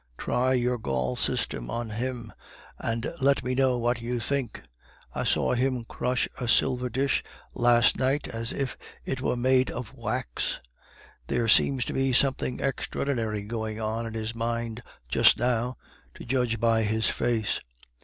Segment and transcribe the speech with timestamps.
[0.17, 2.33] Try your Gall system on him,
[2.79, 4.63] and let me know what you think.
[5.13, 8.75] I saw him crush a silver dish last night as if
[9.05, 10.59] it had been made of wax;
[11.27, 15.77] there seems to be something extraordinary going on in his mind just now,
[16.15, 17.61] to judge by his face.